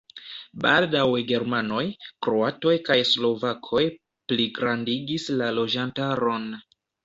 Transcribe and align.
Baldaŭe 0.61 1.19
germanoj, 1.31 1.83
kroatoj 2.27 2.75
kaj 2.89 2.97
slovakoj 3.11 3.85
pligrandigis 4.33 5.31
la 5.39 5.55
loĝantaron. 5.63 6.53